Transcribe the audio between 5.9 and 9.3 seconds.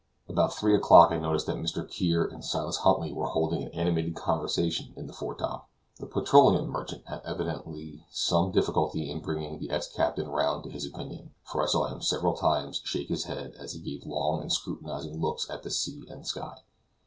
The petroleum merchant had evidently some difficulty in